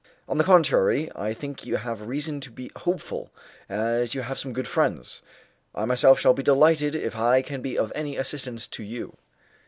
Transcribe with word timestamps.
"On 0.27 0.39
the 0.39 0.43
contrary, 0.43 1.11
I 1.13 1.31
think 1.35 1.63
you 1.67 1.75
have 1.75 2.01
reason 2.01 2.41
to 2.41 2.49
be 2.51 2.71
hopeful, 2.75 3.29
as 3.69 4.15
you 4.15 4.23
have 4.23 4.39
some 4.39 4.51
good 4.51 4.67
friends. 4.67 5.21
I 5.75 5.85
myself 5.85 6.19
shall 6.19 6.33
be 6.33 6.41
delighted 6.41 6.95
if 6.95 7.15
I 7.15 7.43
can 7.43 7.61
be 7.61 7.77
of 7.77 7.91
any 7.93 8.17
assistance 8.17 8.67
to 8.69 8.83
you." 8.83 9.17